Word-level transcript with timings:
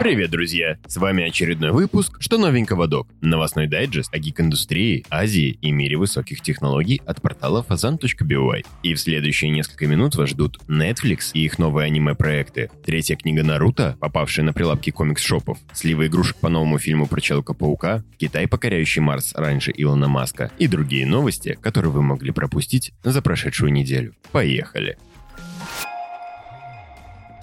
Привет, 0.00 0.30
друзья! 0.30 0.78
С 0.86 0.96
вами 0.96 1.28
очередной 1.28 1.72
выпуск 1.72 2.16
«Что 2.20 2.38
новенького, 2.38 2.86
док?» 2.86 3.06
Новостной 3.20 3.66
дайджест 3.66 4.08
о 4.14 4.18
гик-индустрии, 4.18 5.04
Азии 5.10 5.58
и 5.60 5.70
мире 5.72 5.98
высоких 5.98 6.40
технологий 6.40 7.02
от 7.04 7.20
портала 7.20 7.62
fazan.by. 7.68 8.64
И 8.82 8.94
в 8.94 8.98
следующие 8.98 9.50
несколько 9.50 9.86
минут 9.86 10.14
вас 10.14 10.30
ждут 10.30 10.58
Netflix 10.68 11.32
и 11.34 11.44
их 11.44 11.58
новые 11.58 11.84
аниме-проекты, 11.84 12.70
третья 12.82 13.14
книга 13.14 13.44
Наруто, 13.44 13.98
попавшая 14.00 14.46
на 14.46 14.54
прилавки 14.54 14.88
комикс-шопов, 14.88 15.58
сливы 15.74 16.06
игрушек 16.06 16.38
по 16.38 16.48
новому 16.48 16.78
фильму 16.78 17.06
про 17.06 17.20
Человека-паука, 17.20 18.02
Китай, 18.16 18.48
покоряющий 18.48 19.02
Марс 19.02 19.34
раньше 19.34 19.70
Илона 19.76 20.08
Маска 20.08 20.50
и 20.56 20.66
другие 20.66 21.04
новости, 21.04 21.58
которые 21.60 21.92
вы 21.92 22.00
могли 22.00 22.30
пропустить 22.30 22.94
за 23.04 23.20
прошедшую 23.20 23.70
неделю. 23.70 24.14
Поехали! 24.32 24.96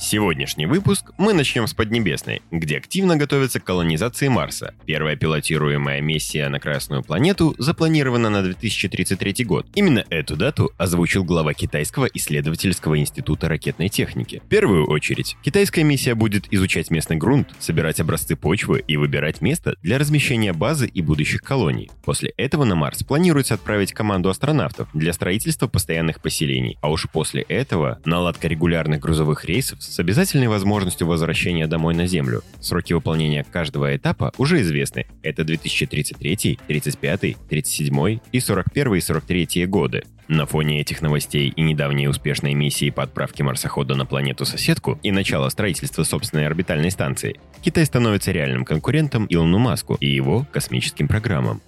Сегодняшний 0.10 0.68
выпуск 0.68 1.12
мы 1.18 1.34
начнем 1.34 1.68
с 1.68 1.74
Поднебесной, 1.74 2.42
где 2.50 2.78
активно 2.78 3.18
готовятся 3.18 3.60
к 3.60 3.66
колонизации 3.66 4.30
Марса. 4.30 4.74
Первая 4.86 5.18
пилотируемая 5.18 6.00
миссия 6.00 6.48
на 6.48 6.62
Красную 6.62 7.04
планету 7.04 7.56
запланирована 7.58 8.30
на 8.30 8.42
2033 8.42 9.44
год. 9.44 9.68
Именно 9.76 10.06
эту 10.10 10.38
дату 10.38 10.72
озвучил 10.78 11.26
глава 11.26 11.54
Китайского 11.54 12.06
исследовательского 12.06 12.98
института 12.98 13.50
ракетной 13.50 13.90
техники. 13.90 14.42
В 14.46 14.48
первую 14.48 14.88
очередь, 14.88 15.36
китайская 15.44 15.84
миссия 15.84 16.16
будет 16.16 16.46
изучать 16.52 16.90
местный 16.90 17.18
грунт, 17.18 17.50
собирать 17.60 18.00
образцы 18.00 18.38
почвы 18.38 18.82
и 18.88 18.96
выбирать 18.96 19.42
место 19.42 19.76
для 19.82 19.98
размещения 19.98 20.54
базы 20.54 20.88
и 20.88 21.02
будущих 21.02 21.42
колоний. 21.42 21.92
После 22.06 22.30
этого 22.38 22.64
на 22.64 22.76
Марс 22.76 23.04
планируется 23.04 23.56
отправить 23.56 23.92
команду 23.92 24.30
астронавтов 24.30 24.88
для 24.94 25.12
строительства 25.12 25.68
постоянных 25.68 26.22
поселений, 26.22 26.78
а 26.80 26.90
уж 26.90 27.10
после 27.12 27.42
этого 27.42 28.00
наладка 28.06 28.48
регулярных 28.48 29.02
грузовых 29.02 29.44
рейсов 29.44 29.84
с 29.84 29.97
обязательной 30.00 30.48
возможностью 30.48 31.08
возвращения 31.08 31.68
домой 31.68 31.94
на 31.94 32.08
Землю. 32.08 32.44
Сроки 32.60 32.94
выполнения 32.94 33.44
каждого 33.44 33.96
этапа 33.96 34.32
уже 34.38 34.62
известны. 34.62 35.06
Это 35.24 35.44
2033, 35.44 36.60
35, 36.68 37.38
37 37.50 38.20
и 38.32 38.40
41 38.40 38.96
и 38.96 39.00
43 39.00 39.66
годы. 39.66 40.04
На 40.28 40.46
фоне 40.46 40.82
этих 40.82 41.02
новостей 41.02 41.54
и 41.56 41.62
недавней 41.62 42.10
успешной 42.10 42.54
миссии 42.54 42.90
по 42.90 43.04
отправке 43.04 43.44
марсохода 43.44 43.96
на 43.96 44.06
планету-соседку 44.06 45.00
и 45.02 45.12
начала 45.12 45.50
строительства 45.50 46.04
собственной 46.04 46.46
орбитальной 46.46 46.92
станции, 46.92 47.40
Китай 47.62 47.86
становится 47.86 48.32
реальным 48.32 48.66
конкурентом 48.66 49.26
Илону 49.30 49.58
Маску 49.58 49.96
и 49.96 50.08
его 50.08 50.46
космическим 50.52 51.08
программам. 51.08 51.62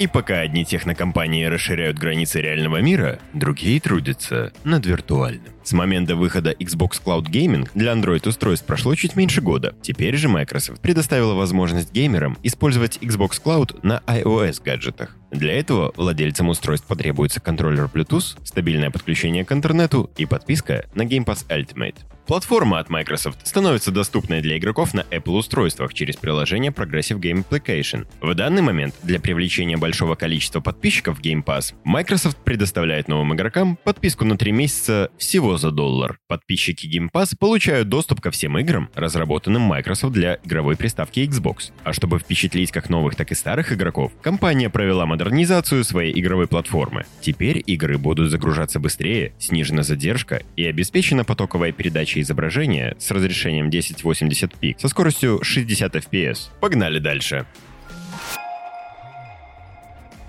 И 0.00 0.06
пока 0.06 0.40
одни 0.40 0.64
технокомпании 0.64 1.44
расширяют 1.44 1.98
границы 1.98 2.40
реального 2.40 2.80
мира, 2.80 3.18
другие 3.34 3.78
трудятся 3.80 4.50
над 4.64 4.86
виртуальным. 4.86 5.52
С 5.70 5.72
момента 5.72 6.16
выхода 6.16 6.50
Xbox 6.50 7.00
Cloud 7.00 7.26
Gaming 7.26 7.68
для 7.76 7.92
Android-устройств 7.92 8.66
прошло 8.66 8.96
чуть 8.96 9.14
меньше 9.14 9.40
года. 9.40 9.76
Теперь 9.82 10.16
же 10.16 10.28
Microsoft 10.28 10.80
предоставила 10.80 11.34
возможность 11.34 11.92
геймерам 11.92 12.36
использовать 12.42 12.96
Xbox 12.96 13.40
Cloud 13.40 13.78
на 13.84 14.02
iOS-гаджетах. 14.08 15.16
Для 15.30 15.52
этого 15.52 15.92
владельцам 15.94 16.48
устройств 16.48 16.88
потребуется 16.88 17.40
контроллер 17.40 17.84
Bluetooth, 17.84 18.36
стабильное 18.42 18.90
подключение 18.90 19.44
к 19.44 19.52
интернету 19.52 20.10
и 20.16 20.26
подписка 20.26 20.86
на 20.96 21.02
Game 21.02 21.24
Pass 21.24 21.46
Ultimate. 21.48 21.94
Платформа 22.30 22.78
от 22.78 22.88
Microsoft 22.90 23.44
становится 23.44 23.90
доступной 23.90 24.40
для 24.40 24.56
игроков 24.56 24.94
на 24.94 25.00
Apple 25.00 25.32
устройствах 25.32 25.92
через 25.94 26.16
приложение 26.16 26.70
Progressive 26.70 27.18
Game 27.18 27.44
Application. 27.44 28.06
В 28.20 28.32
данный 28.36 28.62
момент 28.62 28.94
для 29.02 29.18
привлечения 29.18 29.76
большого 29.76 30.14
количества 30.14 30.60
подписчиков 30.60 31.20
Game 31.20 31.42
Pass 31.42 31.74
Microsoft 31.82 32.36
предоставляет 32.44 33.08
новым 33.08 33.34
игрокам 33.34 33.76
подписку 33.76 34.24
на 34.24 34.38
3 34.38 34.52
месяца 34.52 35.10
всего 35.18 35.56
за 35.60 35.70
доллар. 35.70 36.18
Подписчики 36.26 36.86
Game 36.86 37.08
Pass 37.12 37.36
получают 37.38 37.88
доступ 37.88 38.20
ко 38.20 38.30
всем 38.30 38.58
играм, 38.58 38.90
разработанным 38.94 39.62
Microsoft 39.62 40.14
для 40.14 40.38
игровой 40.42 40.76
приставки 40.76 41.20
Xbox. 41.20 41.72
А 41.84 41.92
чтобы 41.92 42.18
впечатлить 42.18 42.72
как 42.72 42.90
новых, 42.90 43.14
так 43.14 43.30
и 43.30 43.34
старых 43.34 43.72
игроков, 43.72 44.12
компания 44.22 44.70
провела 44.70 45.06
модернизацию 45.06 45.84
своей 45.84 46.18
игровой 46.18 46.48
платформы. 46.48 47.04
Теперь 47.20 47.62
игры 47.66 47.98
будут 47.98 48.30
загружаться 48.30 48.80
быстрее, 48.80 49.32
снижена 49.38 49.82
задержка 49.82 50.42
и 50.56 50.64
обеспечена 50.64 51.24
потоковая 51.24 51.72
передача 51.72 52.20
изображения 52.20 52.96
с 52.98 53.10
разрешением 53.10 53.68
1080p 53.68 54.76
со 54.78 54.88
скоростью 54.88 55.40
60 55.42 55.94
fps. 55.96 56.48
Погнали 56.60 56.98
дальше. 56.98 57.46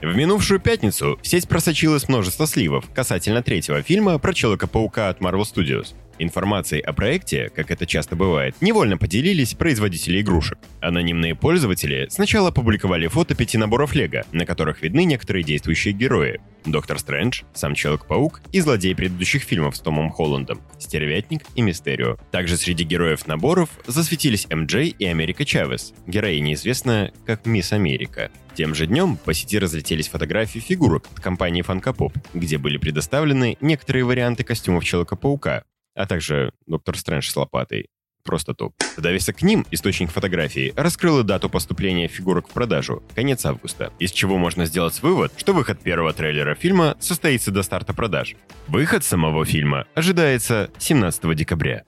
В 0.02 0.16
минувшую 0.16 0.60
пятницу 0.60 1.20
в 1.22 1.28
сеть 1.28 1.48
просочилось 1.48 2.10
множество 2.10 2.48
сливов 2.48 2.86
касательно 2.92 3.44
третьего 3.44 3.84
фильма 3.84 4.18
про 4.18 4.34
Человека-паука 4.34 5.10
от 5.10 5.20
Marvel 5.20 5.44
Studios. 5.44 5.94
Информацией 6.20 6.82
о 6.82 6.94
проекте, 6.94 7.50
как 7.56 7.72
это 7.72 7.86
часто 7.86 8.16
бывает, 8.16 8.56
невольно 8.62 8.98
поделились 8.98 9.54
производители 9.54 10.22
игрушек. 10.22 10.58
Анонимные 10.80 11.36
пользователи 11.36 12.08
сначала 12.10 12.50
опубликовали 12.50 13.08
фото 13.08 13.36
пяти 13.36 13.58
наборов 13.58 13.96
Лего, 13.96 14.24
на 14.32 14.46
которых 14.46 14.82
видны 14.82 15.04
некоторые 15.04 15.44
действующие 15.44 15.94
герои. 15.94 16.40
Доктор 16.66 17.00
Стрэндж, 17.00 17.42
сам 17.54 17.74
Человек-паук 17.74 18.42
и 18.52 18.60
злодей 18.60 18.96
предыдущих 18.96 19.42
фильмов 19.44 19.76
с 19.76 19.80
Томом 19.80 20.12
Холландом, 20.12 20.62
Стервятник 20.80 21.44
и 21.56 21.62
Мистерио. 21.62 22.18
Также 22.32 22.58
среди 22.58 22.84
героев 22.84 23.26
наборов 23.26 23.70
засветились 23.88 24.48
МД 24.48 24.76
и 24.98 25.06
Америка 25.06 25.44
Чавес, 25.44 25.94
героиня 26.06 26.54
известная 26.54 27.14
как 27.26 27.46
Мисс 27.48 27.74
Америка. 27.74 28.30
Тем 28.54 28.76
же 28.76 28.86
днем 28.86 29.18
по 29.18 29.34
сети 29.34 29.58
разлетелись 29.58 30.10
фотографии 30.10 30.60
фигурок 30.60 31.06
от 31.12 31.20
компании 31.20 31.64
Funko 31.66 31.96
Pop, 31.96 32.14
где 32.34 32.58
были 32.58 32.78
предоставлены 32.78 33.58
некоторые 33.62 34.04
варианты 34.04 34.44
костюмов 34.44 34.84
Человека-паука, 34.84 35.64
а 35.96 36.06
также 36.06 36.52
Доктор 36.66 36.98
Стрэндж 36.98 37.30
с 37.30 37.36
лопатой. 37.36 37.90
Просто 38.24 38.54
топ. 38.54 38.74
Довесок 38.98 39.38
к 39.38 39.42
ним 39.42 39.66
источник 39.72 40.12
фотографии 40.12 40.74
раскрыл 40.76 41.24
дату 41.24 41.50
поступления 41.50 42.08
фигурок 42.08 42.48
в 42.48 42.52
продажу– 42.52 43.02
конец 43.16 43.46
августа, 43.46 43.92
из 44.00 44.12
чего 44.12 44.38
можно 44.38 44.66
сделать 44.66 45.02
вывод, 45.02 45.34
что 45.38 45.54
выход 45.54 45.82
первого 45.82 46.14
трейлера 46.14 46.54
фильма 46.54 46.96
состоится 47.00 47.52
до 47.52 47.64
старта 47.64 47.94
продаж. 47.94 48.36
Выход 48.68 49.04
самого 49.04 49.44
фильма 49.46 49.88
ожидается 49.96 50.70
17 50.78 51.36
декабря. 51.36 51.84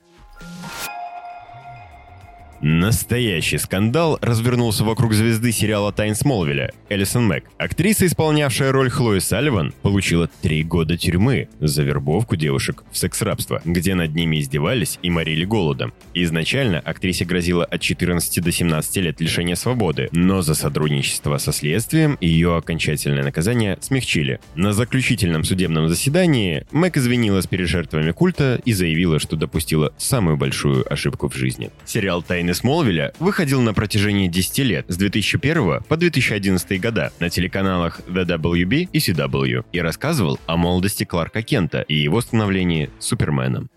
Настоящий 2.65 3.57
скандал 3.57 4.17
развернулся 4.21 4.85
вокруг 4.85 5.13
звезды 5.13 5.51
сериала 5.51 5.91
«Тайн 5.91 6.15
Смолвиля» 6.15 6.71
Элисон 6.87 7.27
Мэг. 7.27 7.43
Актриса, 7.57 8.05
исполнявшая 8.05 8.71
роль 8.71 8.89
Хлои 8.89 9.19
Салливан, 9.19 9.73
получила 9.81 10.29
три 10.41 10.63
года 10.63 10.95
тюрьмы 10.95 11.49
за 11.59 11.83
вербовку 11.83 12.37
девушек 12.37 12.85
в 12.89 12.97
секс-рабство, 12.97 13.61
где 13.65 13.95
над 13.95 14.15
ними 14.15 14.39
издевались 14.39 14.97
и 15.01 15.09
морили 15.09 15.43
голодом. 15.43 15.91
Изначально 16.13 16.79
актрисе 16.79 17.25
грозило 17.25 17.65
от 17.65 17.81
14 17.81 18.41
до 18.41 18.51
17 18.53 18.95
лет 18.95 19.19
лишения 19.19 19.55
свободы, 19.55 20.07
но 20.13 20.41
за 20.41 20.55
сотрудничество 20.55 21.39
со 21.39 21.51
следствием 21.51 22.17
ее 22.21 22.55
окончательное 22.55 23.25
наказание 23.25 23.77
смягчили. 23.81 24.39
На 24.55 24.71
заключительном 24.71 25.43
судебном 25.43 25.89
заседании 25.89 26.65
Мэг 26.71 26.95
извинилась 26.95 27.45
перед 27.45 27.67
жертвами 27.67 28.11
культа 28.11 28.61
и 28.63 28.71
заявила, 28.71 29.19
что 29.19 29.35
допустила 29.35 29.93
самую 29.97 30.37
большую 30.37 30.85
ошибку 30.89 31.27
в 31.27 31.35
жизни. 31.35 31.69
Сериал 31.83 32.23
«Тайны 32.23 32.52
«Тайны 32.53 32.55
Смолвиля» 32.55 33.13
выходил 33.19 33.61
на 33.61 33.73
протяжении 33.73 34.27
10 34.27 34.59
лет, 34.59 34.85
с 34.87 34.97
2001 34.97 35.81
по 35.87 35.97
2011 35.97 36.79
года, 36.79 37.11
на 37.19 37.29
телеканалах 37.29 38.01
The 38.07 38.25
WB 38.25 38.89
и 38.91 38.97
CW, 38.99 39.65
и 39.71 39.81
рассказывал 39.81 40.39
о 40.45 40.55
молодости 40.55 41.03
Кларка 41.03 41.41
Кента 41.41 41.81
и 41.81 41.95
его 41.95 42.21
становлении 42.21 42.91
Суперменом. 42.99 43.69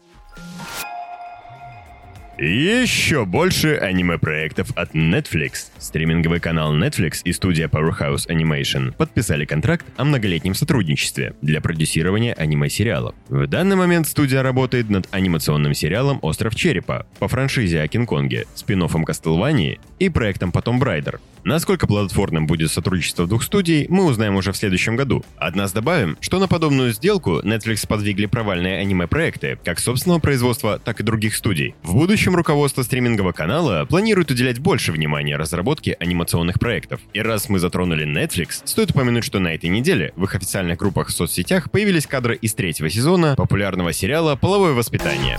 Еще 2.38 3.24
больше 3.24 3.76
аниме-проектов 3.76 4.68
от 4.76 4.94
Netflix. 4.94 5.70
Стриминговый 5.78 6.38
канал 6.38 6.76
Netflix 6.76 7.22
и 7.24 7.32
студия 7.32 7.66
Powerhouse 7.66 8.28
Animation 8.28 8.92
подписали 8.92 9.46
контракт 9.46 9.86
о 9.96 10.04
многолетнем 10.04 10.54
сотрудничестве 10.54 11.34
для 11.40 11.62
продюсирования 11.62 12.34
аниме-сериалов. 12.34 13.14
В 13.30 13.46
данный 13.46 13.76
момент 13.76 14.06
студия 14.06 14.42
работает 14.42 14.90
над 14.90 15.08
анимационным 15.12 15.72
сериалом 15.72 16.18
«Остров 16.20 16.54
Черепа» 16.54 17.06
по 17.20 17.26
франшизе 17.26 17.80
о 17.80 17.88
Кинг-Конге, 17.88 18.44
спин-оффом 18.54 19.06
Castlevania 19.06 19.78
и 19.98 20.10
проектом 20.10 20.52
Потом 20.52 20.78
Брайдер. 20.78 21.20
Насколько 21.46 21.86
плодотворным 21.86 22.48
будет 22.48 22.72
сотрудничество 22.72 23.26
двух 23.28 23.44
студий, 23.44 23.86
мы 23.88 24.04
узнаем 24.04 24.34
уже 24.34 24.50
в 24.50 24.56
следующем 24.56 24.96
году. 24.96 25.24
От 25.36 25.54
нас 25.54 25.72
добавим, 25.72 26.18
что 26.20 26.40
на 26.40 26.48
подобную 26.48 26.92
сделку 26.92 27.38
Netflix 27.38 27.86
подвигли 27.86 28.26
провальные 28.26 28.78
аниме-проекты, 28.78 29.56
как 29.64 29.78
собственного 29.78 30.18
производства, 30.18 30.80
так 30.80 30.98
и 30.98 31.04
других 31.04 31.36
студий. 31.36 31.76
В 31.84 31.94
будущем 31.94 32.25
руководство 32.34 32.82
стримингового 32.82 33.32
канала 33.32 33.84
планирует 33.84 34.30
уделять 34.30 34.58
больше 34.58 34.90
внимания 34.90 35.36
разработке 35.36 35.96
анимационных 36.00 36.58
проектов. 36.58 37.00
И 37.12 37.20
раз 37.20 37.48
мы 37.48 37.58
затронули 37.58 38.06
Netflix, 38.06 38.62
стоит 38.64 38.90
упомянуть, 38.90 39.24
что 39.24 39.38
на 39.38 39.54
этой 39.54 39.68
неделе 39.68 40.12
в 40.16 40.24
их 40.24 40.34
официальных 40.34 40.78
группах 40.78 41.08
в 41.08 41.12
соцсетях 41.12 41.70
появились 41.70 42.06
кадры 42.06 42.34
из 42.36 42.54
третьего 42.54 42.90
сезона 42.90 43.36
популярного 43.36 43.92
сериала 43.92 44.36
«Половое 44.36 44.72
воспитание». 44.72 45.38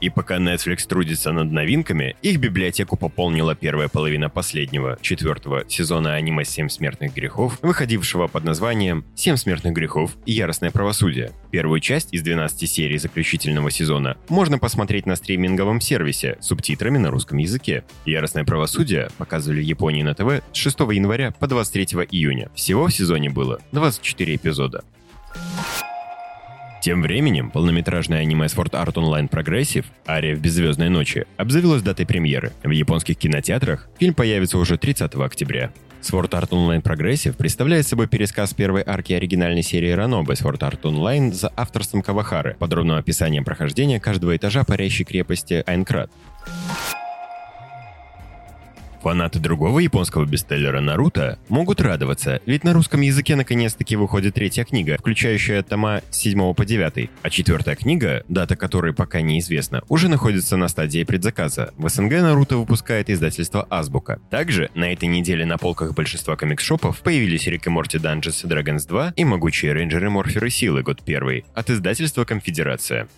И 0.00 0.10
пока 0.10 0.36
Netflix 0.38 0.86
трудится 0.86 1.32
над 1.32 1.50
новинками, 1.50 2.16
их 2.22 2.38
библиотеку 2.38 2.96
пополнила 2.96 3.54
первая 3.54 3.88
половина 3.88 4.30
последнего, 4.30 4.98
четвертого 5.00 5.64
сезона 5.68 6.14
аниме 6.14 6.44
«Семь 6.44 6.68
смертных 6.68 7.14
грехов», 7.14 7.58
выходившего 7.62 8.26
под 8.28 8.44
названием 8.44 9.04
«Семь 9.14 9.36
смертных 9.36 9.74
грехов 9.74 10.16
яростное 10.26 10.70
правосудие». 10.70 11.32
Первую 11.50 11.80
часть 11.80 12.12
из 12.12 12.22
12 12.22 12.70
серий 12.70 12.98
заключительного 12.98 13.70
сезона 13.70 14.16
можно 14.28 14.58
посмотреть 14.58 15.06
на 15.06 15.16
стриминговом 15.16 15.80
сервисе 15.80 16.36
с 16.40 16.46
субтитрами 16.46 16.98
на 16.98 17.10
русском 17.10 17.38
языке. 17.38 17.84
«Яростное 18.04 18.44
правосудие» 18.44 19.08
показывали 19.18 19.60
в 19.60 19.64
Японии 19.64 20.02
на 20.02 20.14
ТВ 20.14 20.42
с 20.52 20.56
6 20.56 20.80
января 20.80 21.32
по 21.32 21.46
23 21.46 22.06
июня. 22.10 22.50
Всего 22.54 22.86
в 22.86 22.92
сезоне 22.92 23.30
было 23.30 23.60
24 23.72 24.36
эпизода. 24.36 24.84
Тем 26.80 27.02
временем, 27.02 27.50
полнометражное 27.50 28.20
аниме 28.20 28.46
Sword 28.46 28.70
Art 28.70 28.94
Online 28.94 29.28
Progressive 29.28 29.84
«Ария 30.06 30.36
в 30.36 30.40
беззвездной 30.40 30.88
ночи» 30.88 31.26
обзавелось 31.36 31.82
датой 31.82 32.06
премьеры. 32.06 32.52
В 32.62 32.70
японских 32.70 33.18
кинотеатрах 33.18 33.88
фильм 33.98 34.14
появится 34.14 34.58
уже 34.58 34.78
30 34.78 35.14
октября. 35.16 35.72
Sword 36.02 36.30
Art 36.30 36.50
Online 36.50 36.80
Progressive 36.80 37.32
представляет 37.32 37.86
собой 37.86 38.06
пересказ 38.06 38.54
первой 38.54 38.84
арки 38.86 39.12
оригинальной 39.12 39.64
серии 39.64 39.90
Ранобе 39.90 40.34
Sword 40.34 40.60
Art 40.60 40.82
Online 40.82 41.32
за 41.32 41.52
авторством 41.56 42.02
Кавахары, 42.02 42.56
подробным 42.60 42.96
описанием 42.96 43.44
прохождения 43.44 43.98
каждого 43.98 44.36
этажа 44.36 44.62
парящей 44.62 45.04
крепости 45.04 45.64
Айнкрат. 45.66 46.10
Фанаты 49.08 49.38
другого 49.38 49.78
японского 49.78 50.26
бестселлера 50.26 50.82
Наруто 50.82 51.38
могут 51.48 51.80
радоваться, 51.80 52.42
ведь 52.44 52.62
на 52.62 52.74
русском 52.74 53.00
языке 53.00 53.36
наконец-таки 53.36 53.96
выходит 53.96 54.34
третья 54.34 54.64
книга, 54.64 54.98
включающая 54.98 55.62
тома 55.62 56.02
с 56.10 56.18
7 56.18 56.52
по 56.52 56.66
9, 56.66 57.08
а 57.22 57.30
четвертая 57.30 57.74
книга, 57.74 58.22
дата 58.28 58.54
которой 58.54 58.92
пока 58.92 59.22
неизвестна, 59.22 59.80
уже 59.88 60.10
находится 60.10 60.58
на 60.58 60.68
стадии 60.68 61.04
предзаказа. 61.04 61.72
В 61.78 61.88
СНГ 61.88 62.20
Наруто 62.20 62.58
выпускает 62.58 63.08
издательство 63.08 63.66
Азбука. 63.70 64.20
Также 64.28 64.68
на 64.74 64.92
этой 64.92 65.08
неделе 65.08 65.46
на 65.46 65.56
полках 65.56 65.94
большинства 65.94 66.36
комикс-шопов 66.36 67.00
появились 67.00 67.46
Рик 67.46 67.66
и 67.66 67.70
Морти 67.70 67.96
Dungeons 67.96 68.44
Dragons 68.44 68.86
2 68.86 69.14
и 69.16 69.24
Могучие 69.24 69.72
рейнджеры 69.72 70.10
Морферы 70.10 70.50
Силы 70.50 70.82
год 70.82 71.02
первый 71.02 71.46
от 71.54 71.70
издательства 71.70 72.26
Конфедерация. 72.26 73.08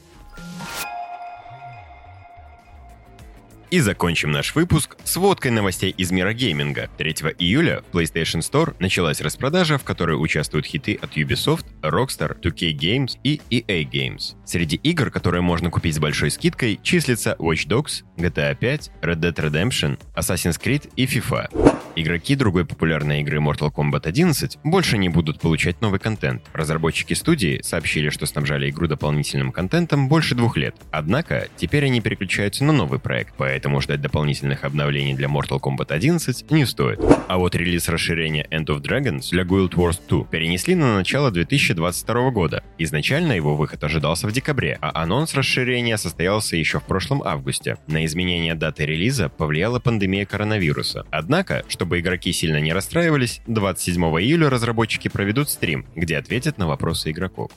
И 3.70 3.78
закончим 3.78 4.32
наш 4.32 4.56
выпуск 4.56 4.96
с 5.04 5.16
водкой 5.16 5.52
новостей 5.52 5.94
из 5.96 6.10
мира 6.10 6.32
гейминга. 6.32 6.90
3 6.98 7.12
июля 7.38 7.82
в 7.82 7.96
PlayStation 7.96 8.40
Store 8.40 8.74
началась 8.80 9.20
распродажа, 9.20 9.78
в 9.78 9.84
которой 9.84 10.14
участвуют 10.14 10.66
хиты 10.66 10.98
от 11.00 11.16
Ubisoft, 11.16 11.66
Rockstar, 11.80 12.36
2K 12.40 12.76
Games 12.76 13.18
и 13.22 13.40
EA 13.48 13.88
Games. 13.88 14.34
Среди 14.44 14.74
игр, 14.76 15.10
которые 15.12 15.42
можно 15.42 15.70
купить 15.70 15.94
с 15.94 16.00
большой 16.00 16.32
скидкой, 16.32 16.80
числятся 16.82 17.36
Watch 17.38 17.68
Dogs, 17.68 18.02
GTA 18.16 18.56
5, 18.56 18.90
Red 19.02 19.20
Dead 19.20 19.34
Redemption, 19.34 19.98
Assassin's 20.16 20.60
Creed 20.60 20.90
и 20.96 21.06
FIFA. 21.06 21.79
Игроки 22.00 22.34
другой 22.34 22.64
популярной 22.64 23.20
игры 23.20 23.40
Mortal 23.40 23.70
Kombat 23.70 24.08
11 24.08 24.60
больше 24.64 24.96
не 24.96 25.10
будут 25.10 25.38
получать 25.38 25.82
новый 25.82 26.00
контент. 26.00 26.42
Разработчики 26.54 27.12
студии 27.12 27.60
сообщили, 27.62 28.08
что 28.08 28.24
снабжали 28.24 28.70
игру 28.70 28.86
дополнительным 28.86 29.52
контентом 29.52 30.08
больше 30.08 30.34
двух 30.34 30.56
лет. 30.56 30.74
Однако, 30.92 31.48
теперь 31.58 31.84
они 31.84 32.00
переключаются 32.00 32.64
на 32.64 32.72
новый 32.72 33.00
проект, 33.00 33.34
поэтому 33.36 33.82
ждать 33.82 34.00
дополнительных 34.00 34.64
обновлений 34.64 35.12
для 35.12 35.28
Mortal 35.28 35.60
Kombat 35.60 35.92
11 35.92 36.50
не 36.50 36.64
стоит. 36.64 37.00
А 37.28 37.36
вот 37.36 37.54
релиз 37.54 37.86
расширения 37.90 38.46
End 38.50 38.68
of 38.68 38.80
Dragons 38.80 39.28
для 39.30 39.42
Guild 39.42 39.74
Wars 39.74 40.00
2 40.08 40.24
перенесли 40.24 40.74
на 40.74 40.96
начало 40.96 41.30
2022 41.30 42.30
года. 42.30 42.64
Изначально 42.78 43.32
его 43.32 43.56
выход 43.56 43.84
ожидался 43.84 44.26
в 44.26 44.32
декабре, 44.32 44.78
а 44.80 45.02
анонс 45.02 45.34
расширения 45.34 45.98
состоялся 45.98 46.56
еще 46.56 46.80
в 46.80 46.84
прошлом 46.84 47.22
августе. 47.22 47.76
На 47.88 48.06
изменение 48.06 48.54
даты 48.54 48.86
релиза 48.86 49.28
повлияла 49.28 49.80
пандемия 49.80 50.24
коронавируса. 50.24 51.04
Однако, 51.10 51.62
чтобы 51.90 52.02
игроки 52.02 52.32
сильно 52.32 52.60
не 52.60 52.72
расстраивались, 52.72 53.40
27 53.48 54.00
июля 54.20 54.48
разработчики 54.48 55.08
проведут 55.08 55.50
стрим, 55.50 55.86
где 55.96 56.18
ответят 56.18 56.56
на 56.56 56.68
вопросы 56.68 57.10
игроков. 57.10 57.50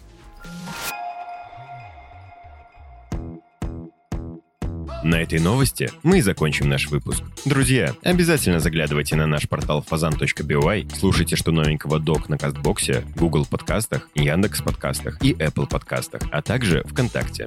На 5.03 5.21
этой 5.21 5.39
новости 5.39 5.91
мы 6.01 6.17
и 6.17 6.21
закончим 6.21 6.67
наш 6.67 6.87
выпуск. 6.87 7.21
Друзья, 7.45 7.93
обязательно 8.01 8.59
заглядывайте 8.59 9.15
на 9.15 9.27
наш 9.27 9.47
портал 9.47 9.85
fazan.by, 9.87 10.95
слушайте, 10.97 11.35
что 11.35 11.51
новенького 11.51 11.99
док 11.99 12.27
на 12.27 12.39
Кастбоксе, 12.39 13.03
Google 13.15 13.45
подкастах, 13.45 14.09
Яндекс 14.15 14.63
подкастах 14.63 15.23
и 15.23 15.33
Apple 15.33 15.69
подкастах, 15.69 16.23
а 16.31 16.41
также 16.41 16.83
ВКонтакте. 16.85 17.45